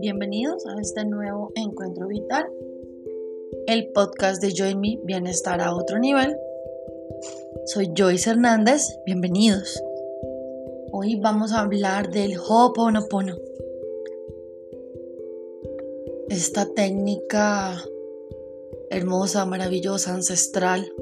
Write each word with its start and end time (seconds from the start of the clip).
Bienvenidos 0.00 0.64
a 0.64 0.80
este 0.80 1.04
nuevo 1.04 1.50
encuentro 1.56 2.06
vital, 2.06 2.46
el 3.66 3.88
podcast 3.88 4.40
de 4.40 4.54
Join 4.56 4.78
Me 4.78 5.00
Bienestar 5.02 5.60
a 5.60 5.74
otro 5.74 5.98
nivel. 5.98 6.36
Soy 7.66 7.90
Joyce 7.96 8.30
Hernández, 8.30 8.96
bienvenidos. 9.04 9.82
Hoy 10.92 11.16
vamos 11.16 11.52
a 11.52 11.62
hablar 11.62 12.12
del 12.12 12.38
Ho'oponopono. 12.38 13.38
Esta 16.28 16.72
técnica 16.72 17.82
hermosa, 18.90 19.46
maravillosa, 19.46 20.14
ancestral 20.14 20.92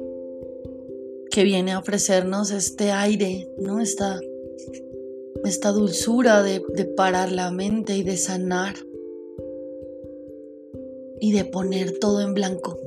que 1.29 1.43
viene 1.43 1.73
a 1.73 1.79
ofrecernos 1.79 2.49
este 2.49 2.89
aire, 2.89 3.47
¿no? 3.59 3.79
Esta, 3.79 4.19
esta 5.45 5.69
dulzura 5.71 6.41
de, 6.41 6.63
de 6.73 6.85
parar 6.85 7.31
la 7.31 7.51
mente 7.51 7.95
y 7.95 8.01
de 8.01 8.17
sanar 8.17 8.73
y 11.19 11.31
de 11.31 11.45
poner 11.45 11.99
todo 11.99 12.21
en 12.21 12.33
blanco. 12.33 12.77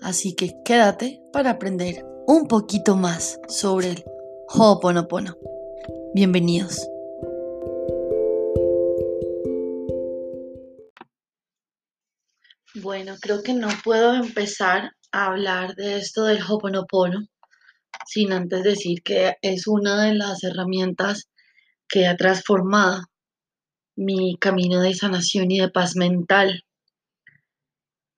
Así 0.00 0.34
que 0.34 0.52
quédate 0.64 1.20
para 1.32 1.50
aprender 1.50 2.04
un 2.26 2.48
poquito 2.48 2.96
más 2.96 3.40
sobre 3.48 3.90
el 3.90 4.04
Ho'oponopono. 4.48 5.36
Bienvenidos. 6.14 6.88
Bueno, 12.82 13.16
creo 13.20 13.42
que 13.42 13.54
no 13.54 13.68
puedo 13.84 14.14
empezar 14.14 14.92
a 15.12 15.26
hablar 15.26 15.74
de 15.74 15.98
esto 15.98 16.24
del 16.24 16.42
Ho'oponopono 16.42 17.26
sin 18.06 18.32
antes 18.32 18.62
decir 18.62 19.02
que 19.02 19.34
es 19.42 19.66
una 19.66 20.04
de 20.04 20.14
las 20.14 20.42
herramientas 20.44 21.28
que 21.88 22.06
ha 22.06 22.16
transformado 22.16 23.02
mi 23.96 24.36
camino 24.38 24.80
de 24.80 24.94
sanación 24.94 25.50
y 25.50 25.60
de 25.60 25.68
paz 25.68 25.96
mental. 25.96 26.64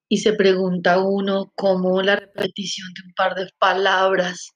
Y 0.07 0.17
se 0.17 0.33
pregunta 0.33 0.99
uno 0.99 1.51
cómo 1.55 2.01
la 2.01 2.15
repetición 2.15 2.93
de 2.93 3.07
un 3.07 3.13
par 3.13 3.35
de 3.35 3.49
palabras 3.57 4.55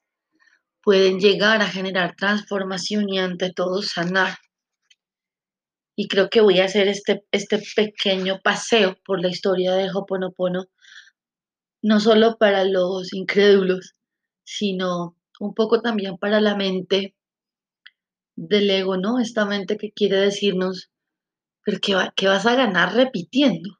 pueden 0.82 1.18
llegar 1.18 1.60
a 1.60 1.68
generar 1.68 2.14
transformación 2.16 3.08
y 3.08 3.18
ante 3.18 3.52
todo 3.52 3.82
sanar. 3.82 4.38
Y 5.96 6.08
creo 6.08 6.30
que 6.30 6.40
voy 6.40 6.60
a 6.60 6.64
hacer 6.64 6.88
este, 6.88 7.24
este 7.32 7.62
pequeño 7.76 8.40
paseo 8.42 8.96
por 9.04 9.20
la 9.20 9.28
historia 9.28 9.74
de 9.74 9.90
Hoponopono, 9.92 10.66
no 11.82 12.00
solo 12.00 12.36
para 12.38 12.64
los 12.64 13.12
incrédulos, 13.12 13.94
sino 14.44 15.16
un 15.40 15.54
poco 15.54 15.80
también 15.82 16.16
para 16.16 16.40
la 16.40 16.56
mente 16.56 17.14
del 18.36 18.70
ego, 18.70 18.96
¿no? 18.96 19.18
Esta 19.18 19.44
mente 19.44 19.76
que 19.76 19.92
quiere 19.92 20.16
decirnos, 20.16 20.90
pero 21.64 21.78
¿qué, 21.82 21.94
qué 22.16 22.28
vas 22.28 22.46
a 22.46 22.54
ganar 22.54 22.94
repitiendo? 22.94 23.79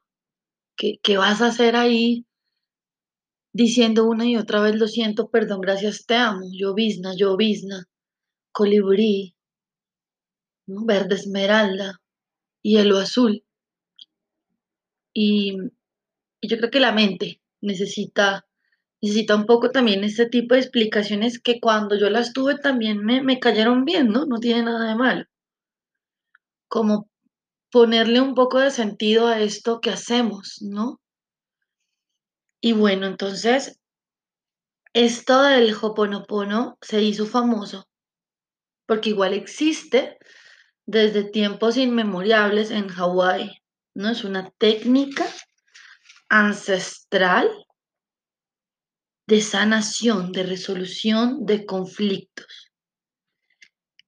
¿Qué, 0.81 0.99
¿Qué 1.03 1.15
vas 1.15 1.43
a 1.43 1.47
hacer 1.47 1.75
ahí 1.75 2.25
diciendo 3.53 4.05
una 4.07 4.25
y 4.25 4.35
otra 4.35 4.61
vez 4.61 4.75
lo 4.77 4.87
siento, 4.87 5.29
perdón, 5.29 5.61
gracias, 5.61 6.07
te 6.07 6.15
amo, 6.15 6.47
llovizna, 6.51 7.13
llovizna, 7.15 7.85
colibrí, 8.51 9.35
¿no? 10.65 10.83
verde 10.83 11.13
esmeralda, 11.13 12.01
hielo 12.63 12.97
azul. 12.97 13.43
Y, 15.13 15.55
yo 16.41 16.57
creo 16.57 16.71
que 16.71 16.79
la 16.79 16.93
mente 16.93 17.41
necesita, 17.61 18.47
necesita 19.03 19.35
un 19.35 19.45
poco 19.45 19.69
también 19.69 20.03
este 20.03 20.25
tipo 20.27 20.55
de 20.55 20.61
explicaciones 20.61 21.39
que 21.39 21.59
cuando 21.59 21.95
yo 21.95 22.09
las 22.09 22.33
tuve 22.33 22.57
también 22.57 23.05
me, 23.05 23.21
me 23.21 23.39
cayeron 23.39 23.85
bien, 23.85 24.07
¿no? 24.07 24.25
No 24.25 24.39
tiene 24.39 24.63
nada 24.63 24.89
de 24.89 24.95
malo. 24.95 25.25
Como 26.67 27.10
ponerle 27.71 28.21
un 28.21 28.35
poco 28.35 28.59
de 28.59 28.71
sentido 28.71 29.27
a 29.27 29.39
esto 29.39 29.79
que 29.79 29.91
hacemos, 29.91 30.57
¿no? 30.61 30.99
Y 32.61 32.73
bueno, 32.73 33.07
entonces, 33.07 33.79
esto 34.93 35.41
del 35.41 35.73
Hoponopono 35.73 36.77
se 36.81 37.01
hizo 37.01 37.25
famoso 37.25 37.87
porque 38.91 39.11
igual 39.11 39.33
existe 39.33 40.17
desde 40.85 41.23
tiempos 41.23 41.77
inmemoriales 41.77 42.71
en 42.71 42.89
Hawái, 42.89 43.61
¿no? 43.95 44.09
Es 44.09 44.25
una 44.25 44.51
técnica 44.57 45.25
ancestral 46.27 47.49
de 49.27 49.39
sanación, 49.39 50.33
de 50.33 50.43
resolución 50.43 51.45
de 51.45 51.65
conflictos, 51.65 52.73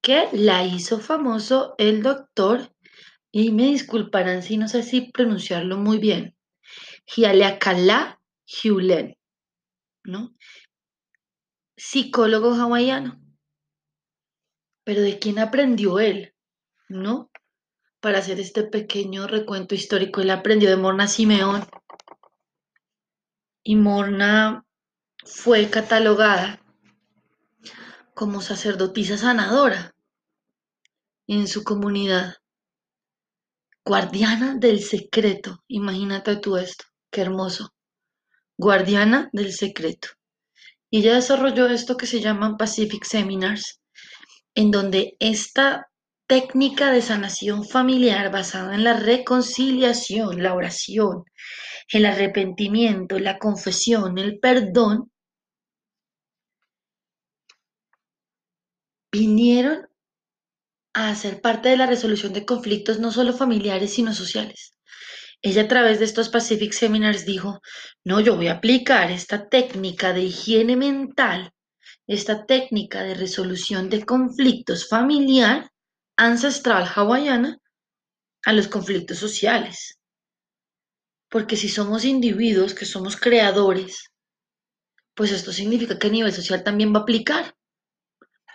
que 0.01 0.27
la 0.33 0.65
hizo 0.65 0.99
famoso 0.99 1.75
el 1.77 2.03
doctor, 2.03 2.72
y 3.35 3.51
me 3.51 3.63
disculparán 3.63 4.43
si 4.43 4.57
no 4.57 4.67
sé 4.67 4.83
si 4.83 5.11
pronunciarlo 5.11 5.75
muy 5.77 5.97
bien, 5.97 6.37
Hialeakala 7.07 8.21
Hulen, 8.63 9.17
¿no? 10.03 10.35
Psicólogo 11.75 12.53
hawaiano. 12.53 13.19
Pero 14.83 15.01
¿de 15.01 15.17
quién 15.17 15.39
aprendió 15.39 15.99
él? 15.99 16.35
¿No? 16.87 17.31
Para 17.99 18.19
hacer 18.19 18.39
este 18.39 18.63
pequeño 18.63 19.25
recuento 19.25 19.73
histórico, 19.73 20.21
él 20.21 20.29
aprendió 20.29 20.69
de 20.69 20.77
Morna 20.77 21.07
Simeón. 21.07 21.65
Y 23.63 23.75
Morna 23.77 24.63
fue 25.25 25.71
catalogada 25.71 26.61
como 28.13 28.41
sacerdotisa 28.41 29.17
sanadora 29.17 29.95
en 31.25 31.47
su 31.47 31.63
comunidad. 31.63 32.42
Guardiana 33.85 34.55
del 34.55 34.81
secreto. 34.81 35.63
Imagínate 35.67 36.37
tú 36.37 36.57
esto. 36.57 36.85
Qué 37.11 37.21
hermoso 37.21 37.73
guardiana 38.57 39.29
del 39.33 39.51
secreto. 39.51 40.09
Y 40.89 40.99
ella 40.99 41.15
desarrolló 41.15 41.67
esto 41.67 41.97
que 41.97 42.05
se 42.05 42.21
llaman 42.21 42.57
Pacific 42.57 43.03
Seminars, 43.03 43.81
en 44.55 44.71
donde 44.71 45.15
esta 45.19 45.87
técnica 46.27 46.91
de 46.91 47.01
sanación 47.01 47.65
familiar 47.67 48.31
basada 48.31 48.75
en 48.75 48.83
la 48.83 48.93
reconciliación, 48.93 50.41
la 50.43 50.53
oración, 50.53 51.25
el 51.89 52.05
arrepentimiento, 52.05 53.19
la 53.19 53.37
confesión, 53.39 54.17
el 54.17 54.39
perdón, 54.39 55.11
vinieron 59.11 59.87
a 60.93 61.13
ser 61.15 61.41
parte 61.41 61.69
de 61.69 61.77
la 61.77 61.85
resolución 61.87 62.33
de 62.33 62.45
conflictos 62.45 62.99
no 62.99 63.11
solo 63.11 63.33
familiares, 63.33 63.93
sino 63.93 64.13
sociales. 64.13 64.73
Ella 65.41 65.63
a 65.63 65.67
través 65.67 65.99
de 65.99 66.05
estos 66.05 66.29
Pacific 66.29 66.71
Seminars 66.71 67.25
dijo, 67.25 67.59
no, 68.05 68.19
yo 68.21 68.35
voy 68.35 68.47
a 68.47 68.53
aplicar 68.53 69.11
esta 69.11 69.49
técnica 69.49 70.13
de 70.13 70.21
higiene 70.21 70.77
mental, 70.77 71.51
esta 72.07 72.45
técnica 72.45 73.03
de 73.03 73.13
resolución 73.13 73.89
de 73.89 74.05
conflictos 74.05 74.87
familiar 74.87 75.69
ancestral 76.15 76.87
hawaiana 76.95 77.57
a 78.45 78.53
los 78.53 78.67
conflictos 78.67 79.17
sociales. 79.17 79.99
Porque 81.29 81.57
si 81.57 81.67
somos 81.67 82.05
individuos 82.05 82.73
que 82.73 82.85
somos 82.85 83.17
creadores, 83.17 84.11
pues 85.15 85.31
esto 85.31 85.51
significa 85.51 85.97
que 85.97 86.07
a 86.07 86.11
nivel 86.11 86.31
social 86.31 86.63
también 86.63 86.93
va 86.93 86.99
a 86.99 87.01
aplicar. 87.01 87.55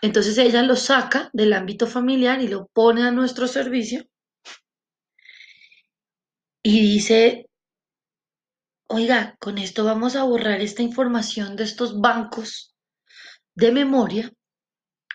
Entonces 0.03 0.39
ella 0.39 0.63
lo 0.63 0.77
saca 0.77 1.31
del 1.33 1.53
ámbito 1.53 1.87
familiar 1.87 2.41
y 2.41 2.49
lo 2.49 2.67
pone 2.69 3.03
a 3.03 3.11
nuestro 3.11 3.49
servicio 3.49 4.05
y 6.63 6.81
dice, 6.81 7.49
oiga, 8.89 9.37
con 9.41 9.59
esto 9.59 9.85
vamos 9.85 10.17
a 10.17 10.25
borrar 10.25 10.61
esta 10.61 10.83
información 10.83 11.57
de 11.57 11.65
estos 11.65 12.01
bancos 12.01 12.75
de 13.55 13.73
memoria 13.73 14.33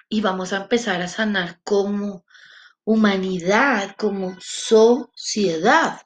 y 0.10 0.22
vamos 0.22 0.54
a 0.54 0.64
empezar 0.64 1.02
a 1.02 1.08
sanar 1.08 1.62
como 1.64 2.26
humanidad, 2.84 3.96
como 3.98 4.36
sociedad. 4.40 6.02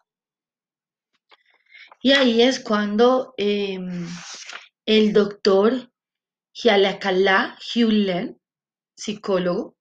Y 2.01 2.11
ahí 2.11 2.41
es 2.41 2.59
cuando 2.59 3.33
em, 3.37 4.07
el 4.85 5.13
doctor 5.13 5.91
Hialakala 6.53 7.57
Hulen, 7.75 8.36
psicólogo, 8.97 9.75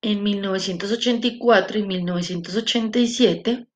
en 0.00 0.22
1984 0.22 1.78
y 1.78 1.82
1987 1.86 3.68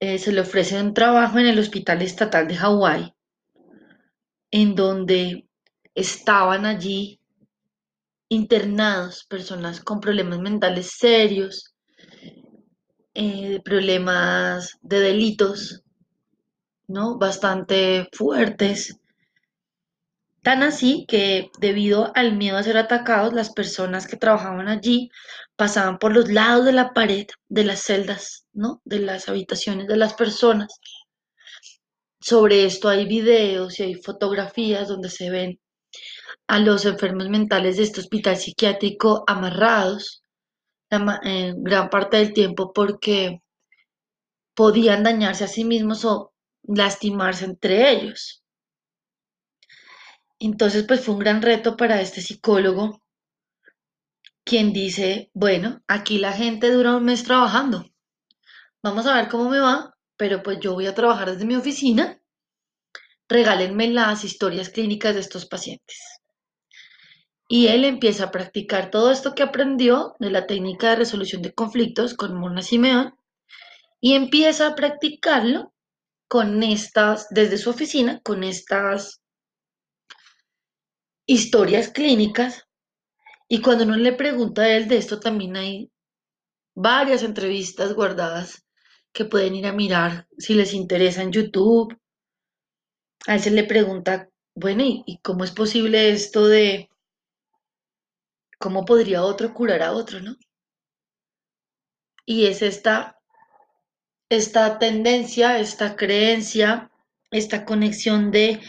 eh, 0.00 0.18
se 0.18 0.32
le 0.32 0.40
ofrece 0.40 0.80
un 0.80 0.94
trabajo 0.94 1.38
en 1.38 1.46
el 1.46 1.58
Hospital 1.58 2.02
Estatal 2.02 2.48
de 2.48 2.56
Hawái, 2.56 3.14
en 4.50 4.74
donde 4.74 5.46
estaban 5.94 6.66
allí 6.66 7.20
internados 8.28 9.24
personas 9.24 9.80
con 9.80 10.00
problemas 10.00 10.40
mentales 10.40 10.92
serios, 10.98 11.74
eh, 13.14 13.60
problemas 13.62 14.78
de 14.80 15.00
delitos, 15.00 15.82
¿no? 16.88 17.18
Bastante 17.18 18.08
fuertes. 18.12 18.98
Tan 20.42 20.62
así 20.64 21.04
que 21.06 21.50
debido 21.60 22.10
al 22.16 22.36
miedo 22.36 22.56
a 22.56 22.62
ser 22.64 22.76
atacados, 22.76 23.32
las 23.32 23.52
personas 23.52 24.06
que 24.08 24.16
trabajaban 24.16 24.68
allí 24.68 25.10
pasaban 25.56 25.98
por 25.98 26.12
los 26.12 26.30
lados 26.30 26.64
de 26.64 26.72
la 26.72 26.92
pared 26.92 27.26
de 27.48 27.64
las 27.64 27.82
celdas, 27.82 28.44
¿no? 28.52 28.80
De 28.84 28.98
las 28.98 29.28
habitaciones 29.28 29.86
de 29.86 29.96
las 29.96 30.14
personas. 30.14 30.80
Sobre 32.20 32.64
esto 32.64 32.88
hay 32.88 33.06
videos 33.06 33.78
y 33.78 33.84
hay 33.84 33.94
fotografías 33.94 34.88
donde 34.88 35.10
se 35.10 35.30
ven 35.30 35.60
a 36.48 36.58
los 36.58 36.84
enfermos 36.86 37.28
mentales 37.28 37.76
de 37.76 37.84
este 37.84 38.00
hospital 38.00 38.36
psiquiátrico 38.36 39.24
amarrados 39.26 40.22
eh, 41.24 41.54
gran 41.56 41.88
parte 41.88 42.18
del 42.18 42.32
tiempo 42.32 42.72
porque 42.72 43.40
podían 44.54 45.02
dañarse 45.02 45.44
a 45.44 45.48
sí 45.48 45.64
mismos 45.64 46.04
o 46.04 46.32
lastimarse 46.64 47.44
entre 47.44 47.90
ellos. 47.90 48.41
Entonces, 50.44 50.82
pues 50.88 51.04
fue 51.04 51.14
un 51.14 51.20
gran 51.20 51.40
reto 51.40 51.76
para 51.76 52.00
este 52.00 52.20
psicólogo, 52.20 53.00
quien 54.42 54.72
dice, 54.72 55.30
bueno, 55.34 55.80
aquí 55.86 56.18
la 56.18 56.32
gente 56.32 56.68
dura 56.68 56.96
un 56.96 57.04
mes 57.04 57.22
trabajando, 57.22 57.86
vamos 58.82 59.06
a 59.06 59.14
ver 59.14 59.28
cómo 59.28 59.48
me 59.48 59.60
va, 59.60 59.96
pero 60.16 60.42
pues 60.42 60.58
yo 60.58 60.74
voy 60.74 60.88
a 60.88 60.96
trabajar 60.96 61.30
desde 61.30 61.44
mi 61.44 61.54
oficina, 61.54 62.20
regálenme 63.28 63.86
las 63.90 64.24
historias 64.24 64.68
clínicas 64.68 65.14
de 65.14 65.20
estos 65.20 65.46
pacientes. 65.46 66.00
Y 67.46 67.68
él 67.68 67.84
empieza 67.84 68.24
a 68.24 68.30
practicar 68.32 68.90
todo 68.90 69.12
esto 69.12 69.36
que 69.36 69.44
aprendió 69.44 70.16
de 70.18 70.30
la 70.30 70.48
técnica 70.48 70.90
de 70.90 70.96
resolución 70.96 71.42
de 71.42 71.54
conflictos 71.54 72.14
con 72.14 72.34
Mona 72.34 72.62
Simeón 72.62 73.14
y 74.00 74.14
empieza 74.14 74.66
a 74.66 74.74
practicarlo 74.74 75.72
con 76.26 76.64
estas, 76.64 77.28
desde 77.30 77.58
su 77.58 77.70
oficina, 77.70 78.20
con 78.24 78.42
estas 78.42 79.21
historias 81.26 81.88
clínicas. 81.88 82.66
Y 83.48 83.60
cuando 83.60 83.84
uno 83.84 83.96
le 83.96 84.12
pregunta 84.12 84.62
a 84.62 84.70
él 84.70 84.88
de 84.88 84.96
esto, 84.96 85.20
también 85.20 85.56
hay 85.56 85.90
varias 86.74 87.22
entrevistas 87.22 87.92
guardadas 87.94 88.64
que 89.12 89.24
pueden 89.26 89.54
ir 89.54 89.66
a 89.66 89.72
mirar 89.72 90.26
si 90.38 90.54
les 90.54 90.72
interesa 90.72 91.22
en 91.22 91.32
YouTube. 91.32 91.98
A 93.26 93.34
él 93.34 93.40
se 93.40 93.50
le 93.50 93.64
pregunta, 93.64 94.30
bueno, 94.54 94.82
¿y, 94.84 95.02
y 95.06 95.18
cómo 95.18 95.44
es 95.44 95.50
posible 95.50 96.10
esto 96.10 96.46
de 96.46 96.88
cómo 98.58 98.84
podría 98.84 99.24
otro 99.24 99.52
curar 99.52 99.82
a 99.82 99.92
otro, 99.92 100.20
¿no? 100.20 100.36
Y 102.24 102.46
es 102.46 102.62
esta, 102.62 103.18
esta 104.28 104.78
tendencia, 104.78 105.58
esta 105.58 105.96
creencia, 105.96 106.90
esta 107.30 107.64
conexión 107.64 108.30
de 108.30 108.60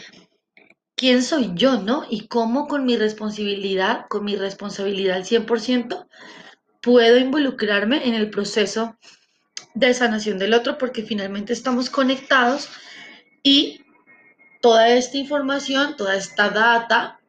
quién 0.94 1.22
soy 1.22 1.52
yo, 1.54 1.80
¿no? 1.80 2.04
Y 2.08 2.28
cómo 2.28 2.66
con 2.66 2.84
mi 2.84 2.96
responsabilidad, 2.96 4.06
con 4.08 4.24
mi 4.24 4.36
responsabilidad 4.36 5.16
al 5.16 5.24
100%, 5.24 6.06
puedo 6.80 7.18
involucrarme 7.18 8.06
en 8.08 8.14
el 8.14 8.30
proceso 8.30 8.96
de 9.74 9.92
sanación 9.92 10.38
del 10.38 10.54
otro 10.54 10.78
porque 10.78 11.02
finalmente 11.02 11.52
estamos 11.52 11.90
conectados 11.90 12.68
y 13.42 13.80
toda 14.60 14.88
esta 14.88 15.18
información, 15.18 15.96
toda 15.96 16.16
esta 16.16 16.48
data 16.48 17.20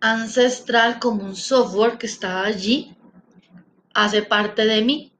ancestral 0.00 0.98
como 1.00 1.24
un 1.24 1.36
software 1.36 1.98
que 1.98 2.06
está 2.06 2.44
allí, 2.44 2.96
hace 3.94 4.22
parte 4.22 4.64
de 4.66 4.82
mí. 4.82 5.12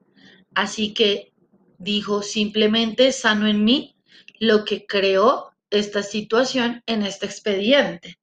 Así 0.53 0.93
que 0.93 1.33
dijo 1.77 2.21
simplemente 2.21 3.11
sano 3.11 3.47
en 3.47 3.63
mí 3.63 3.95
lo 4.39 4.63
que 4.65 4.85
creó 4.85 5.48
esta 5.69 6.03
situación 6.03 6.81
en 6.85 7.03
este 7.03 7.25
expediente, 7.25 8.19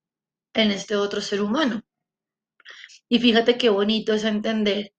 en 0.54 0.70
este 0.70 0.96
otro 0.96 1.20
ser 1.20 1.42
humano. 1.42 1.82
Y 3.08 3.18
fíjate 3.18 3.56
qué 3.56 3.68
bonito 3.68 4.12
es 4.14 4.24
entender 4.24 4.92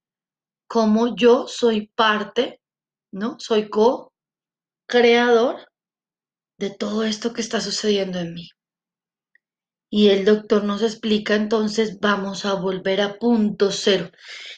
cómo 0.68 1.16
yo 1.16 1.48
soy 1.48 1.88
parte, 1.96 2.62
¿no? 3.12 3.38
Soy 3.40 3.70
co-creador 3.70 5.68
de 6.58 6.70
todo 6.72 7.04
esto 7.04 7.34
que 7.34 7.42
está 7.42 7.62
sucediendo 7.62 8.20
en 8.20 8.34
mí. 8.34 8.50
Y 9.90 10.10
el 10.10 10.26
doctor 10.26 10.66
nos 10.66 10.82
explica 10.82 11.36
entonces, 11.36 12.00
vamos 12.02 12.44
a 12.44 12.56
volver 12.56 13.00
a 13.00 13.18
punto 13.18 13.72
cero, 13.72 14.12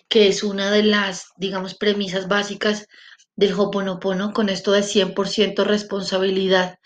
que 0.08 0.28
es 0.28 0.44
una 0.44 0.72
de 0.72 0.82
las, 0.82 1.28
digamos, 1.38 1.76
premisas 1.76 2.28
básicas 2.28 2.88
del 3.36 3.54
Hoponopono 3.54 4.34
con 4.34 4.50
esto 4.50 4.72
de 4.72 4.82
100% 4.82 5.64
responsabilidad. 5.64 6.79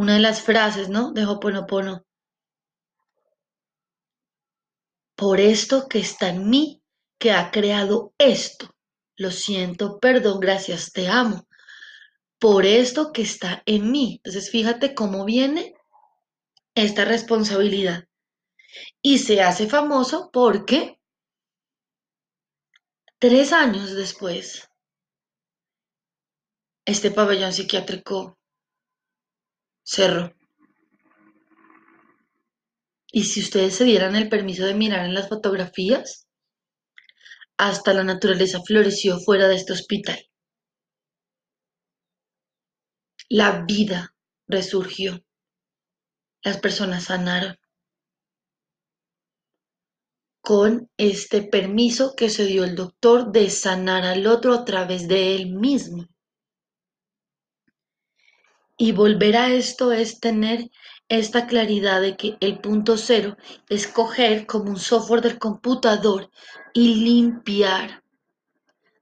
Una 0.00 0.14
de 0.14 0.20
las 0.20 0.40
frases, 0.40 0.88
¿no? 0.88 1.12
De 1.12 1.26
Hoponopono. 1.26 2.06
Por 5.14 5.40
esto 5.40 5.88
que 5.88 5.98
está 5.98 6.30
en 6.30 6.48
mí, 6.48 6.82
que 7.18 7.32
ha 7.32 7.50
creado 7.50 8.14
esto. 8.16 8.74
Lo 9.16 9.30
siento, 9.30 10.00
perdón, 10.00 10.40
gracias, 10.40 10.92
te 10.92 11.06
amo. 11.06 11.46
Por 12.38 12.64
esto 12.64 13.12
que 13.12 13.20
está 13.20 13.62
en 13.66 13.92
mí. 13.92 14.14
Entonces, 14.24 14.50
fíjate 14.50 14.94
cómo 14.94 15.26
viene 15.26 15.74
esta 16.74 17.04
responsabilidad. 17.04 18.08
Y 19.02 19.18
se 19.18 19.42
hace 19.42 19.68
famoso 19.68 20.30
porque 20.32 20.98
tres 23.18 23.52
años 23.52 23.92
después, 23.92 24.66
este 26.86 27.10
pabellón 27.10 27.52
psiquiátrico 27.52 28.39
cerró. 29.82 30.34
Y 33.12 33.24
si 33.24 33.40
ustedes 33.40 33.74
se 33.74 33.84
dieran 33.84 34.14
el 34.14 34.28
permiso 34.28 34.64
de 34.64 34.74
mirar 34.74 35.04
en 35.04 35.14
las 35.14 35.28
fotografías, 35.28 36.28
hasta 37.56 37.92
la 37.92 38.04
naturaleza 38.04 38.60
floreció 38.62 39.18
fuera 39.18 39.48
de 39.48 39.56
este 39.56 39.72
hospital. 39.72 40.18
La 43.28 43.64
vida 43.64 44.14
resurgió. 44.48 45.22
Las 46.42 46.58
personas 46.58 47.04
sanaron 47.04 47.56
con 50.40 50.90
este 50.96 51.42
permiso 51.42 52.14
que 52.16 52.30
se 52.30 52.46
dio 52.46 52.64
el 52.64 52.74
doctor 52.74 53.30
de 53.30 53.50
sanar 53.50 54.04
al 54.04 54.26
otro 54.26 54.54
a 54.54 54.64
través 54.64 55.06
de 55.06 55.36
él 55.36 55.54
mismo. 55.54 56.08
Y 58.82 58.92
volver 58.92 59.36
a 59.36 59.52
esto 59.52 59.92
es 59.92 60.20
tener 60.20 60.70
esta 61.10 61.46
claridad 61.46 62.00
de 62.00 62.16
que 62.16 62.38
el 62.40 62.60
punto 62.60 62.96
cero 62.96 63.36
es 63.68 63.86
coger 63.86 64.46
como 64.46 64.70
un 64.70 64.78
software 64.78 65.20
del 65.20 65.38
computador 65.38 66.30
y 66.72 66.94
limpiar. 66.94 68.02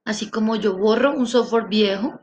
Así 0.03 0.29
como 0.29 0.57
yo 0.57 0.75
borro 0.75 1.13
un 1.13 1.27
software 1.27 1.69
viejo 1.69 2.19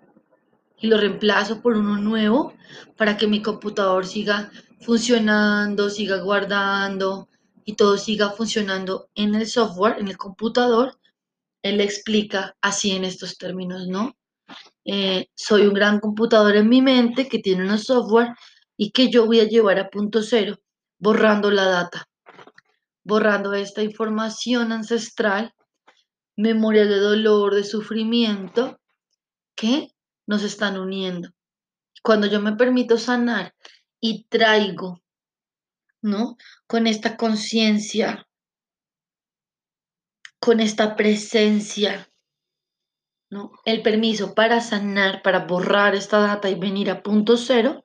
y 0.76 0.88
lo 0.88 0.98
reemplazo 0.98 1.62
por 1.62 1.78
uno 1.78 1.96
nuevo 1.96 2.52
para 2.94 3.16
que 3.16 3.26
mi 3.26 3.40
computador 3.40 4.06
siga 4.06 4.50
funcionando, 4.82 5.88
siga 5.88 6.18
guardando 6.18 7.30
y 7.64 7.72
todo 7.72 7.96
siga 7.96 8.32
funcionando 8.32 9.08
en 9.14 9.34
el 9.34 9.46
software, 9.46 9.96
en 9.98 10.08
el 10.08 10.18
computador, 10.18 10.98
él 11.62 11.80
explica 11.80 12.54
así 12.60 12.90
en 12.90 13.04
estos 13.04 13.38
términos, 13.38 13.88
¿no? 13.88 14.14
Eh, 14.88 15.28
soy 15.34 15.66
un 15.66 15.74
gran 15.74 15.98
computador 15.98 16.54
en 16.54 16.68
mi 16.68 16.80
mente 16.80 17.28
que 17.28 17.40
tiene 17.40 17.64
unos 17.64 17.84
software 17.84 18.34
y 18.76 18.92
que 18.92 19.10
yo 19.10 19.26
voy 19.26 19.40
a 19.40 19.48
llevar 19.48 19.80
a 19.80 19.90
punto 19.90 20.22
cero, 20.22 20.58
borrando 20.98 21.50
la 21.50 21.64
data, 21.64 22.08
borrando 23.02 23.52
esta 23.52 23.82
información 23.82 24.70
ancestral, 24.70 25.52
memoria 26.36 26.86
de 26.86 26.98
dolor, 26.98 27.54
de 27.56 27.64
sufrimiento, 27.64 28.78
que 29.56 29.88
nos 30.26 30.44
están 30.44 30.78
uniendo. 30.78 31.30
Cuando 32.02 32.28
yo 32.28 32.40
me 32.40 32.54
permito 32.54 32.96
sanar 32.96 33.54
y 34.00 34.24
traigo, 34.28 35.02
¿no? 36.00 36.36
Con 36.68 36.86
esta 36.86 37.16
conciencia, 37.16 38.28
con 40.38 40.60
esta 40.60 40.94
presencia, 40.94 42.08
¿no? 43.30 43.52
El 43.64 43.82
permiso 43.82 44.34
para 44.34 44.60
sanar, 44.60 45.22
para 45.22 45.46
borrar 45.46 45.94
esta 45.94 46.18
data 46.18 46.48
y 46.48 46.54
venir 46.54 46.90
a 46.90 47.02
punto 47.02 47.36
cero, 47.36 47.84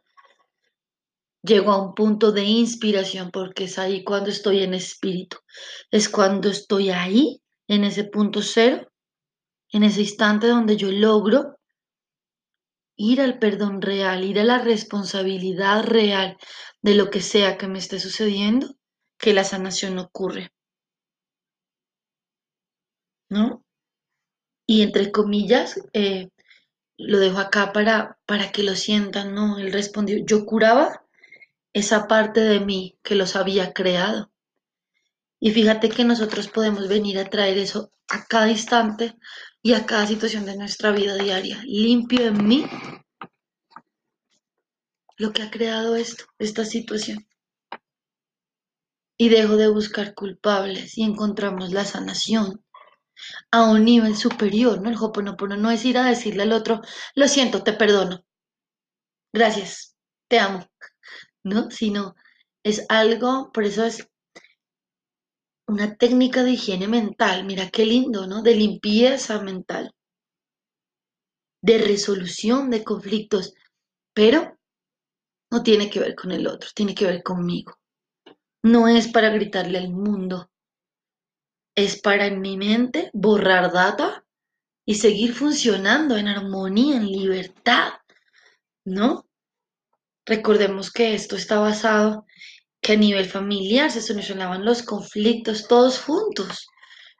llego 1.44 1.72
a 1.72 1.82
un 1.82 1.96
punto 1.96 2.32
de 2.32 2.44
inspiración 2.44 3.32
porque 3.32 3.66
es 3.66 3.80
ahí 3.80 4.04
cuando 4.04 4.30
estoy 4.30 4.64
en 4.64 4.74
espíritu, 4.74 5.38
es 5.90 6.10
cuando 6.10 6.50
estoy 6.50 6.90
ahí, 6.92 7.42
en 7.68 7.84
ese 7.84 8.04
punto 8.04 8.42
cero, 8.42 8.92
en 9.70 9.84
ese 9.84 10.02
instante 10.02 10.48
donde 10.48 10.76
yo 10.76 10.92
logro 10.92 11.58
ir 12.98 13.22
al 13.22 13.40
perdón 13.40 13.82
real, 13.82 14.24
ir 14.24 14.40
a 14.40 14.44
la 14.44 14.60
responsabilidad 14.60 15.84
real 15.84 16.38
de 16.82 16.96
lo 16.96 17.10
que 17.10 17.22
sea 17.22 17.58
que 17.58 17.68
me 17.68 17.80
esté 17.80 18.00
sucediendo, 18.00 18.76
que 19.18 19.34
la 19.34 19.44
sanación 19.44 19.98
ocurre. 20.00 20.52
¿No? 23.30 23.64
Y 24.72 24.84
entre 24.84 25.12
comillas, 25.12 25.82
eh, 25.92 26.30
lo 26.98 27.20
dejo 27.20 27.40
acá 27.40 27.74
para, 27.74 28.18
para 28.26 28.54
que 28.54 28.64
lo 28.64 28.78
sientan, 28.78 29.36
¿no? 29.36 29.58
Él 29.60 29.74
respondió, 29.74 30.24
yo 30.26 30.46
curaba 30.46 31.04
esa 31.74 32.08
parte 32.08 32.40
de 32.40 32.62
mí 32.62 32.98
que 33.04 33.16
los 33.16 33.36
había 33.36 33.74
creado. 33.74 34.32
Y 35.42 35.52
fíjate 35.52 35.90
que 35.90 36.06
nosotros 36.06 36.48
podemos 36.48 36.88
venir 36.88 37.20
a 37.20 37.30
traer 37.30 37.58
eso 37.58 37.92
a 38.08 38.24
cada 38.24 38.48
instante 38.50 39.18
y 39.62 39.74
a 39.74 39.86
cada 39.86 40.08
situación 40.08 40.46
de 40.46 40.56
nuestra 40.56 40.92
vida 40.92 41.16
diaria. 41.16 41.62
Limpio 41.66 42.28
en 42.28 42.48
mí 42.48 42.66
lo 45.18 45.34
que 45.34 45.42
ha 45.42 45.52
creado 45.52 45.98
esto, 45.98 46.24
esta 46.40 46.64
situación. 46.64 47.28
Y 49.18 49.28
dejo 49.28 49.58
de 49.58 49.68
buscar 49.68 50.14
culpables 50.14 50.98
y 50.98 51.04
encontramos 51.04 51.74
la 51.74 51.84
sanación 51.84 52.64
a 53.52 53.70
un 53.70 53.86
nivel 53.86 54.16
superior, 54.16 54.82
¿no? 54.82 54.90
El 54.90 54.98
Hoponopono 54.98 55.58
no 55.58 55.72
es 55.72 55.86
ir 55.86 55.98
a 55.98 56.06
decirle 56.06 56.44
al 56.44 56.54
otro, 56.54 56.82
lo 57.16 57.28
siento, 57.28 57.64
te 57.64 57.74
perdono, 57.74 58.24
gracias, 59.34 59.96
te 60.28 60.40
amo, 60.40 60.68
¿no? 61.44 61.72
Sino 61.72 62.16
es 62.64 62.86
algo, 62.90 63.52
por 63.52 63.66
eso 63.66 63.86
es 63.86 64.08
una 65.68 65.96
técnica 65.96 66.44
de 66.44 66.52
higiene 66.52 66.88
mental, 66.88 67.46
mira 67.46 67.70
qué 67.70 67.86
lindo, 67.86 68.28
¿no? 68.28 68.42
De 68.42 68.56
limpieza 68.56 69.42
mental, 69.42 69.94
de 71.62 71.78
resolución 71.78 72.70
de 72.70 72.84
conflictos, 72.84 73.54
pero 74.14 74.58
no 75.52 75.64
tiene 75.64 75.90
que 75.90 76.00
ver 76.00 76.16
con 76.16 76.32
el 76.32 76.48
otro, 76.48 76.70
tiene 76.76 76.96
que 76.96 77.06
ver 77.06 77.24
conmigo. 77.24 77.78
No 78.64 78.88
es 78.88 79.08
para 79.08 79.30
gritarle 79.30 79.80
al 79.80 79.90
mundo, 79.90 80.51
es 81.76 82.02
para 82.02 82.28
en 82.28 82.42
mi 82.42 82.58
mente 82.58 83.10
borrar 83.14 83.72
data 83.72 84.26
y 84.86 84.96
seguir 84.96 85.34
funcionando 85.34 86.18
en 86.18 86.28
armonía, 86.28 86.98
en 86.98 87.08
libertad, 87.08 87.94
¿no? 88.84 89.26
Recordemos 90.26 90.92
que 90.92 91.14
esto 91.14 91.36
está 91.36 91.60
basado 91.60 92.26
que 92.82 92.94
a 92.94 92.98
nivel 92.98 93.26
familiar 93.26 93.92
se 93.92 94.02
solucionaban 94.02 94.66
los 94.66 94.82
conflictos 94.84 95.68
todos 95.68 96.00
juntos. 96.00 96.68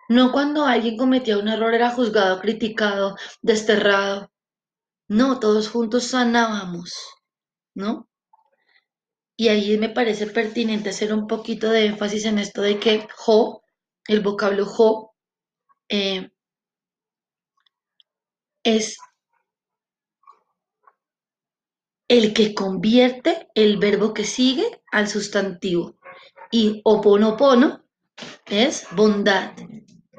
No 0.10 0.32
cuando 0.32 0.66
alguien 0.66 0.98
cometía 0.98 1.38
un 1.38 1.48
error 1.48 1.74
era 1.74 1.92
juzgado, 1.92 2.42
criticado, 2.42 3.16
desterrado. 3.42 4.32
No, 5.08 5.40
todos 5.40 5.70
juntos 5.70 6.06
sanábamos, 6.06 6.94
¿no? 7.76 8.10
Y 9.38 9.48
ahí 9.50 9.78
me 9.78 9.90
parece 9.90 10.28
pertinente 10.28 10.90
hacer 10.90 11.14
un 11.14 11.28
poquito 11.28 11.70
de 11.70 11.86
énfasis 11.86 12.26
en 12.26 12.40
esto 12.40 12.62
de 12.62 12.80
que 12.80 13.08
Jo, 13.16 13.61
el 14.08 14.22
vocablo 14.22 14.66
Jo, 14.66 15.14
eh, 15.90 16.32
es 18.64 18.98
el 22.08 22.34
que 22.34 22.54
convierte 22.54 23.48
el 23.56 23.78
verbo 23.78 24.14
que 24.14 24.26
sigue 24.26 24.82
al 24.92 25.08
sustantivo. 25.08 25.98
Y 26.52 26.82
oponopono 26.84 27.86
es 28.46 28.86
bondad, 28.92 29.54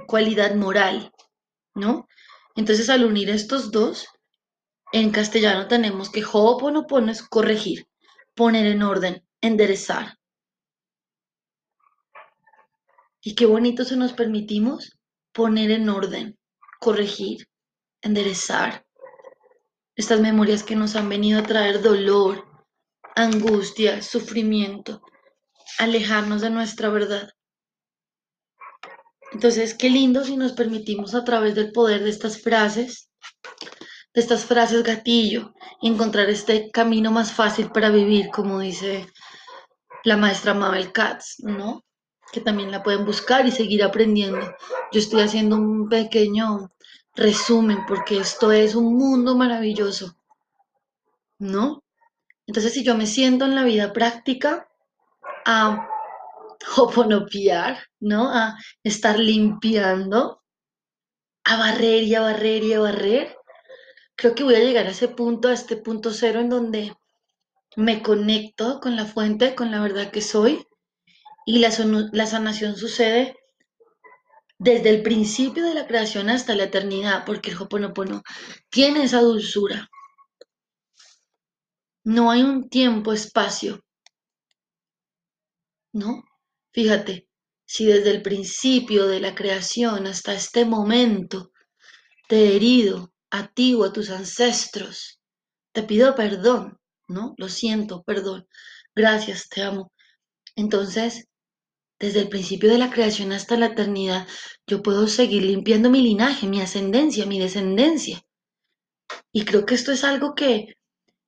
cualidad 0.06 0.54
moral, 0.54 1.12
¿no? 1.74 2.08
Entonces 2.56 2.88
al 2.88 3.04
unir 3.04 3.28
estos 3.28 3.70
dos, 3.70 4.08
en 4.92 5.10
castellano 5.10 5.68
tenemos 5.68 6.10
que 6.10 6.24
Ho'oponopono 6.24 7.12
es 7.12 7.22
corregir, 7.22 7.88
poner 8.34 8.66
en 8.66 8.82
orden, 8.82 9.26
enderezar. 9.40 10.18
Y 13.24 13.36
qué 13.36 13.46
bonito 13.46 13.84
se 13.84 13.96
nos 13.96 14.12
permitimos 14.12 14.98
poner 15.32 15.70
en 15.70 15.88
orden, 15.88 16.36
corregir, 16.80 17.46
enderezar 18.02 18.84
estas 19.94 20.20
memorias 20.20 20.64
que 20.64 20.74
nos 20.74 20.96
han 20.96 21.08
venido 21.08 21.38
a 21.38 21.44
traer 21.44 21.82
dolor, 21.82 22.44
angustia, 23.14 24.02
sufrimiento, 24.02 25.02
alejarnos 25.78 26.40
de 26.42 26.50
nuestra 26.50 26.88
verdad. 26.88 27.28
Entonces, 29.30 29.74
qué 29.74 29.88
lindo 29.88 30.24
si 30.24 30.36
nos 30.36 30.52
permitimos 30.52 31.14
a 31.14 31.22
través 31.24 31.54
del 31.54 31.70
poder 31.70 32.02
de 32.02 32.10
estas 32.10 32.42
frases, 32.42 33.08
de 34.14 34.20
estas 34.20 34.44
frases 34.44 34.82
gatillo, 34.82 35.54
encontrar 35.80 36.28
este 36.28 36.70
camino 36.72 37.12
más 37.12 37.32
fácil 37.32 37.70
para 37.70 37.90
vivir, 37.90 38.30
como 38.30 38.58
dice 38.58 39.06
la 40.04 40.16
maestra 40.16 40.54
Mabel 40.54 40.92
Katz, 40.92 41.36
¿no? 41.38 41.84
Que 42.32 42.40
también 42.40 42.70
la 42.70 42.82
pueden 42.82 43.04
buscar 43.04 43.46
y 43.46 43.50
seguir 43.50 43.84
aprendiendo. 43.84 44.40
Yo 44.90 44.98
estoy 44.98 45.20
haciendo 45.20 45.56
un 45.56 45.88
pequeño 45.88 46.72
resumen 47.14 47.80
porque 47.86 48.18
esto 48.18 48.52
es 48.52 48.74
un 48.74 48.96
mundo 48.96 49.36
maravilloso, 49.36 50.16
¿no? 51.38 51.82
Entonces, 52.46 52.72
si 52.72 52.82
yo 52.84 52.96
me 52.96 53.06
siento 53.06 53.44
en 53.44 53.54
la 53.54 53.64
vida 53.64 53.92
práctica 53.92 54.68
a 55.44 55.88
hoponopiar, 56.76 57.78
¿no? 58.00 58.30
A 58.32 58.56
estar 58.82 59.18
limpiando, 59.18 60.42
a 61.44 61.56
barrer 61.56 62.02
y 62.04 62.14
a 62.14 62.20
barrer 62.22 62.64
y 62.64 62.72
a 62.72 62.80
barrer, 62.80 63.36
creo 64.16 64.34
que 64.34 64.44
voy 64.44 64.54
a 64.54 64.60
llegar 64.60 64.86
a 64.86 64.90
ese 64.90 65.08
punto, 65.08 65.48
a 65.48 65.52
este 65.52 65.76
punto 65.76 66.12
cero 66.12 66.40
en 66.40 66.48
donde 66.48 66.96
me 67.76 68.02
conecto 68.02 68.80
con 68.80 68.96
la 68.96 69.06
fuente, 69.06 69.54
con 69.54 69.70
la 69.70 69.80
verdad 69.80 70.10
que 70.10 70.20
soy, 70.20 70.66
y 71.44 71.58
la, 71.58 71.70
sanación 72.26 72.76
sucede 72.76 73.36
desde 74.58 74.90
el 74.90 75.02
principio 75.02 75.64
de 75.64 75.74
la 75.74 75.86
creación 75.86 76.30
hasta 76.30 76.54
la 76.54 76.64
eternidad, 76.64 77.24
porque 77.24 77.50
el 77.50 77.60
Hoponopono 77.60 78.22
tiene 78.70 79.04
esa 79.04 79.20
dulzura. 79.20 79.88
No 82.04 82.30
hay 82.30 82.42
un 82.42 82.68
tiempo, 82.68 83.12
espacio. 83.12 83.84
¿No? 85.92 86.24
Fíjate, 86.72 87.28
si 87.64 87.86
desde 87.86 88.10
el 88.10 88.22
principio 88.22 89.06
de 89.06 89.20
la 89.20 89.34
creación 89.34 90.06
hasta 90.06 90.34
este 90.34 90.64
momento 90.64 91.52
te 92.28 92.36
he 92.36 92.56
herido 92.56 93.12
a 93.30 93.48
ti 93.48 93.74
o 93.74 93.84
a 93.84 93.92
tus 93.92 94.10
ancestros, 94.10 95.20
te 95.72 95.82
pido 95.82 96.14
perdón, 96.14 96.78
¿no? 97.08 97.34
Lo 97.36 97.48
siento, 97.48 98.02
perdón. 98.04 98.46
Gracias, 98.94 99.48
te 99.48 99.62
amo. 99.62 99.92
Entonces, 100.56 101.28
desde 102.02 102.18
el 102.18 102.28
principio 102.28 102.68
de 102.68 102.78
la 102.78 102.90
creación 102.90 103.30
hasta 103.30 103.56
la 103.56 103.66
eternidad, 103.66 104.26
yo 104.66 104.82
puedo 104.82 105.06
seguir 105.06 105.44
limpiando 105.44 105.88
mi 105.88 106.02
linaje, 106.02 106.48
mi 106.48 106.60
ascendencia, 106.60 107.26
mi 107.26 107.38
descendencia. 107.38 108.20
Y 109.32 109.44
creo 109.44 109.64
que 109.64 109.76
esto 109.76 109.92
es 109.92 110.02
algo 110.02 110.34
que, 110.34 110.74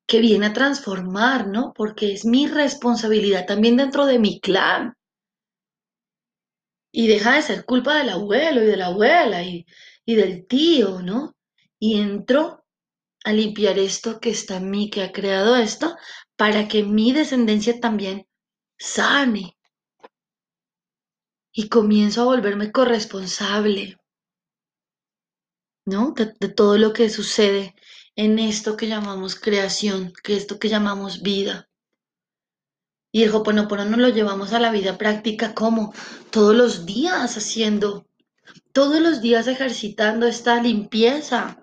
que 0.05 0.19
viene 0.19 0.47
a 0.47 0.53
transformar, 0.53 1.47
¿no? 1.47 1.73
Porque 1.77 2.13
es 2.13 2.25
mi 2.25 2.49
responsabilidad 2.49 3.47
también 3.47 3.77
dentro 3.77 4.05
de 4.05 4.19
mi 4.19 4.41
clan. 4.41 4.95
Y 6.93 7.07
deja 7.07 7.35
de 7.37 7.43
ser 7.43 7.65
culpa 7.65 7.97
del 7.99 8.09
abuelo 8.09 8.61
y 8.61 8.67
de 8.67 8.77
la 8.77 8.87
abuela 8.87 9.45
y, 9.45 9.65
y 10.05 10.17
del 10.17 10.45
tío, 10.49 11.03
¿no? 11.03 11.37
Y 11.79 12.01
entro 12.01 12.65
a 13.25 13.33
limpiar 13.33 13.79
esto 13.79 14.19
que 14.19 14.31
está 14.31 14.57
en 14.57 14.71
mí, 14.71 14.91
que 14.91 15.05
ha 15.05 15.13
creado 15.13 15.55
esto, 15.55 15.95
para 16.35 16.67
que 16.67 16.83
mi 16.83 17.13
descendencia 17.13 17.79
también 17.79 18.27
sane, 18.77 19.57
y 21.57 21.69
comienzo 21.69 22.23
a 22.23 22.25
volverme 22.25 22.73
corresponsable, 22.73 23.97
¿no? 25.87 26.13
De, 26.13 26.27
todo 26.49 26.77
lo 26.77 26.93
que 26.93 27.09
sucede 27.09 27.77
en 28.17 28.41
esto 28.41 28.77
que 28.77 28.89
llamamos 28.89 29.37
creación, 29.37 30.13
que 30.25 30.37
esto 30.37 30.59
que 30.59 30.69
llamamos 30.69 31.23
vida. 31.23 31.69
Y 33.13 33.23
el 33.23 33.33
Hoponopono 33.33 33.85
nos 33.85 34.01
lo 34.01 34.09
llevamos 34.09 34.53
a 34.53 34.59
la 34.59 34.73
vida 34.73 34.99
práctica 34.99 35.55
como 35.55 35.95
todos 36.31 36.57
los 36.57 36.87
días 36.87 37.37
haciendo, 37.37 38.09
todos 38.73 39.01
los 39.01 39.21
días 39.23 39.47
ejercitando 39.47 40.27
esta 40.27 40.61
limpieza. 40.61 41.61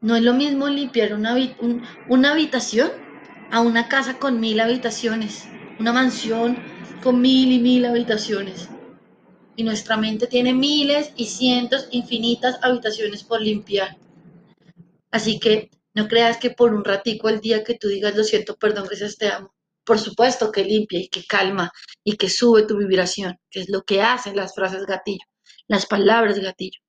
No 0.00 0.14
es 0.14 0.22
lo 0.22 0.34
mismo 0.34 0.68
limpiar 0.68 1.12
una, 1.14 1.34
una 2.08 2.30
habitación 2.30 2.92
a 3.50 3.60
una 3.60 3.88
casa 3.88 4.20
con 4.20 4.38
mil 4.38 4.60
habitaciones, 4.60 5.48
una 5.80 5.92
mansión 5.92 6.73
con 7.04 7.20
mil 7.20 7.52
y 7.52 7.58
mil 7.58 7.84
habitaciones. 7.84 8.68
Y 9.56 9.62
nuestra 9.62 9.98
mente 9.98 10.26
tiene 10.26 10.54
miles 10.54 11.12
y 11.16 11.26
cientos, 11.26 11.86
infinitas 11.90 12.58
habitaciones 12.62 13.22
por 13.22 13.42
limpiar. 13.42 13.98
Así 15.10 15.38
que 15.38 15.70
no 15.92 16.08
creas 16.08 16.38
que 16.38 16.50
por 16.50 16.74
un 16.74 16.82
ratico 16.82 17.28
el 17.28 17.40
día 17.40 17.62
que 17.62 17.74
tú 17.74 17.88
digas 17.88 18.16
lo 18.16 18.24
siento, 18.24 18.56
perdón, 18.56 18.86
gracias, 18.88 19.18
te 19.18 19.28
amo. 19.28 19.54
Por 19.84 19.98
supuesto 19.98 20.50
que 20.50 20.64
limpia 20.64 20.98
y 20.98 21.08
que 21.08 21.24
calma 21.26 21.70
y 22.02 22.16
que 22.16 22.30
sube 22.30 22.62
tu 22.66 22.78
vibración, 22.78 23.38
que 23.50 23.60
es 23.60 23.68
lo 23.68 23.82
que 23.82 24.00
hacen 24.00 24.34
las 24.34 24.54
frases 24.54 24.86
gatillo, 24.86 25.26
las 25.68 25.84
palabras 25.84 26.38
gatillo. 26.40 26.80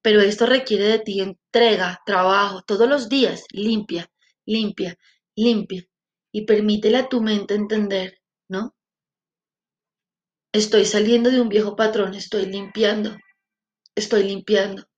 Pero 0.00 0.20
esto 0.20 0.46
requiere 0.46 0.84
de 0.84 0.98
ti 1.00 1.20
entrega, 1.20 2.00
trabajo, 2.06 2.62
todos 2.62 2.88
los 2.88 3.08
días, 3.08 3.42
limpia, 3.50 4.08
limpia, 4.46 4.96
limpia. 5.34 5.84
Y 6.30 6.42
permítele 6.42 6.98
a 6.98 7.08
tu 7.08 7.20
mente 7.20 7.54
entender 7.54 8.17
¿no? 8.48 8.74
Estoy 10.52 10.84
saliendo 10.84 11.30
de 11.30 11.40
un 11.40 11.48
viejo 11.48 11.76
patrón, 11.76 12.14
estoy 12.14 12.46
limpiando, 12.46 13.16
estoy 13.94 14.24
limpiando, 14.24 14.88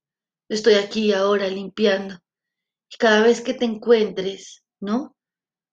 estoy 0.49 0.75
aquí 0.75 1.13
ahora 1.13 1.49
limpiando. 1.49 2.19
Y 2.91 2.97
cada 2.97 3.23
vez 3.23 3.41
que 3.41 3.55
te 3.55 3.65
encuentres, 3.65 4.63
¿no? 4.81 5.17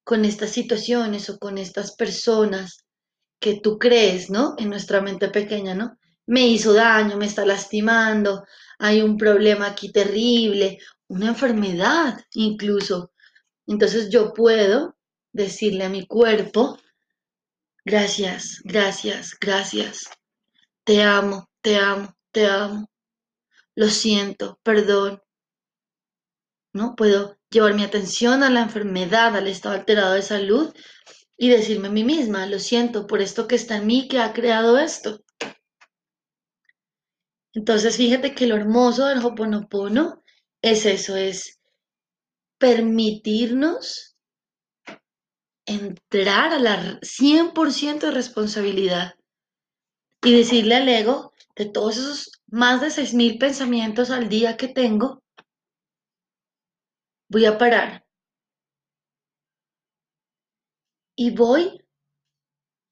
con 0.08 0.24
estas 0.24 0.52
situaciones 0.52 1.30
o 1.30 1.38
con 1.38 1.58
estas 1.58 1.92
personas 1.92 2.86
que 3.42 3.60
tú 3.60 3.78
crees, 3.78 4.30
¿no? 4.30 4.56
En 4.58 4.70
nuestra 4.70 5.02
mente 5.02 5.28
pequeña, 5.28 5.76
¿no? 5.76 5.98
Me 6.26 6.48
hizo 6.48 6.72
daño, 6.72 7.18
me 7.18 7.26
está 7.26 7.46
lastimando, 7.46 8.46
hay 8.80 9.02
un 9.02 9.18
problema 9.18 9.68
aquí 9.68 9.92
terrible, 9.92 10.80
una 11.10 11.28
enfermedad 11.28 12.18
incluso. 12.36 13.12
Entonces 13.68 14.10
yo 14.10 14.34
puedo 14.34 14.96
decirle 15.34 15.84
a 15.84 15.90
mi 15.90 16.08
cuerpo, 16.08 16.78
gracias, 17.88 18.62
gracias, 18.66 19.34
gracias, 19.40 20.10
te 20.84 21.02
amo, 21.04 21.50
te 21.62 21.78
amo, 21.78 22.14
te 22.32 22.46
amo, 22.46 22.90
lo 23.76 23.88
siento, 23.88 24.60
perdón. 24.62 25.22
¿No? 26.74 26.96
Puedo 26.98 27.38
llevar 27.50 27.74
mi 27.76 27.84
atención 27.84 28.44
a 28.44 28.50
la 28.50 28.62
enfermedad, 28.62 29.36
al 29.38 29.48
estado 29.48 29.76
alterado 29.76 30.14
de 30.16 30.22
salud 30.22 30.76
y 31.38 31.48
decirme 31.48 31.88
a 31.88 31.92
mí 31.92 32.04
misma, 32.04 32.46
lo 32.46 32.60
siento 32.60 33.08
por 33.08 33.22
esto 33.22 33.48
que 33.48 33.56
está 33.56 33.78
en 33.78 33.88
mí, 33.88 34.10
que 34.10 34.20
ha 34.20 34.34
creado 34.34 34.78
esto. 34.78 35.24
Entonces, 37.54 37.96
fíjate 37.96 38.36
que 38.36 38.48
lo 38.48 38.58
hermoso 38.58 39.06
del 39.06 39.24
Hoponopono 39.24 40.24
es 40.62 40.86
eso, 40.86 41.16
es 41.16 41.58
permitirnos 42.58 44.17
entrar 45.68 46.54
a 46.54 46.60
la 46.60 47.00
100% 47.02 48.00
de 48.00 48.12
responsabilidad 48.12 49.14
y 50.24 50.36
decirle 50.36 50.76
al 50.76 50.90
ego 50.90 51.34
de 51.56 51.66
todos 51.66 51.98
esos 51.98 52.42
más 52.48 52.82
de 52.82 52.88
6.000 52.88 53.40
pensamientos 53.40 54.10
al 54.10 54.30
día 54.30 54.58
que 54.58 54.70
tengo, 54.70 55.22
voy 57.30 57.46
a 57.46 57.58
parar. 57.58 58.06
Y 61.16 61.32
voy 61.32 61.84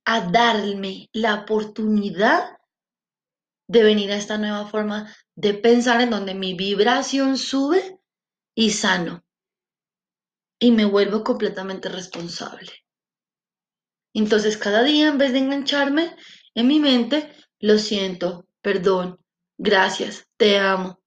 a 0.05 0.29
darme 0.29 1.09
la 1.13 1.41
oportunidad 1.41 2.57
de 3.67 3.83
venir 3.83 4.11
a 4.11 4.17
esta 4.17 4.37
nueva 4.37 4.67
forma 4.67 5.15
de 5.35 5.53
pensar 5.53 6.01
en 6.01 6.09
donde 6.09 6.35
mi 6.35 6.53
vibración 6.53 7.37
sube 7.37 7.99
y 8.53 8.71
sano 8.71 9.24
y 10.65 10.71
me 10.71 10.85
vuelvo 10.85 11.23
completamente 11.23 11.89
responsable. 11.89 12.71
Entonces 14.15 14.57
cada 14.57 14.81
día 14.81 15.09
en 15.09 15.19
vez 15.19 15.31
de 15.31 15.37
engancharme 15.37 16.15
en 16.55 16.67
mi 16.67 16.79
mente, 16.79 17.31
lo 17.59 17.77
siento, 17.77 18.47
perdón, 18.63 19.19
gracias, 19.59 20.27
te 20.37 20.57
amo. 20.57 20.99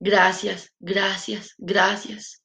Gracias, 0.00 0.72
gracias, 0.80 1.54
gracias. 1.58 2.42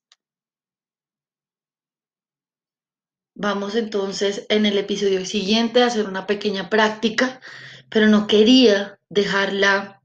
Vamos 3.34 3.74
entonces 3.74 4.46
en 4.50 4.68
el 4.68 4.78
episodio 4.78 5.26
siguiente 5.26 5.82
a 5.82 5.88
hacer 5.88 6.06
una 6.06 6.28
pequeña 6.28 6.70
práctica, 6.70 7.42
pero 7.90 8.06
no 8.06 8.28
quería 8.28 9.00
dejarla, 9.10 10.04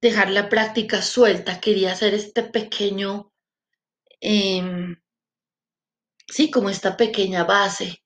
dejar 0.00 0.30
la 0.30 0.48
práctica 0.48 1.02
suelta, 1.02 1.60
quería 1.60 1.92
hacer 1.92 2.14
este 2.14 2.42
pequeño, 2.42 3.29
em, 4.20 4.96
sí, 6.28 6.50
como 6.50 6.70
esta 6.70 6.96
pequeña 6.96 7.44
base, 7.44 8.02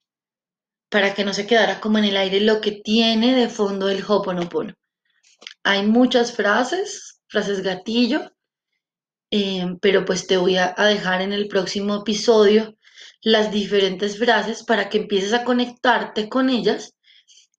para 0.90 1.14
que 1.14 1.24
no 1.24 1.34
se 1.34 1.46
quedara 1.46 1.80
como 1.80 1.98
en 1.98 2.04
el 2.04 2.16
aire 2.16 2.40
lo 2.40 2.60
que 2.60 2.72
tiene 2.72 3.34
de 3.34 3.48
fondo 3.48 3.88
el 3.88 4.04
Hoponopono. 4.06 4.74
Hay 5.64 5.86
muchas 5.86 6.34
frases, 6.34 7.20
frases 7.28 7.62
gatillo, 7.62 8.32
em, 9.30 9.78
pero 9.80 10.04
pues 10.04 10.26
te 10.26 10.36
voy 10.36 10.56
a, 10.56 10.74
a 10.76 10.86
dejar 10.86 11.22
en 11.22 11.32
el 11.32 11.48
próximo 11.48 11.96
episodio 11.96 12.76
las 13.22 13.50
diferentes 13.50 14.18
frases 14.18 14.62
para 14.62 14.88
que 14.88 14.98
empieces 14.98 15.32
a 15.32 15.44
conectarte 15.44 16.28
con 16.28 16.50
ellas 16.50 16.94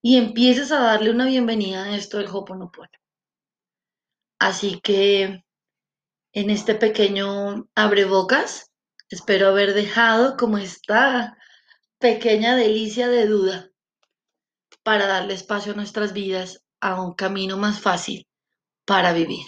y 0.02 0.16
empieces 0.16 0.72
a 0.72 0.80
darle 0.80 1.10
una 1.10 1.26
bienvenida 1.26 1.84
a 1.84 1.96
esto 1.96 2.18
del 2.18 2.28
Hoponopono. 2.28 2.88
Así 4.38 4.80
que 4.80 5.44
en 6.36 6.50
este 6.50 6.74
pequeño 6.74 7.66
abrebocas, 7.74 8.70
espero 9.08 9.48
haber 9.48 9.72
dejado 9.72 10.36
como 10.36 10.58
esta 10.58 11.38
pequeña 11.98 12.54
delicia 12.54 13.08
de 13.08 13.26
duda 13.26 13.70
para 14.82 15.06
darle 15.06 15.32
espacio 15.32 15.72
a 15.72 15.76
nuestras 15.76 16.12
vidas 16.12 16.62
a 16.78 17.00
un 17.00 17.14
camino 17.14 17.56
más 17.56 17.80
fácil 17.80 18.28
para 18.84 19.14
vivir. 19.14 19.46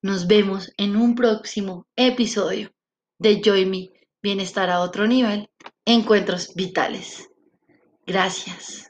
Nos 0.00 0.26
vemos 0.26 0.72
en 0.78 0.96
un 0.96 1.14
próximo 1.14 1.86
episodio 1.94 2.72
de 3.18 3.42
Joy 3.44 3.66
Me 3.66 3.90
Bienestar 4.22 4.70
a 4.70 4.80
otro 4.80 5.06
nivel, 5.06 5.50
encuentros 5.84 6.54
vitales. 6.54 7.28
Gracias. 8.06 8.89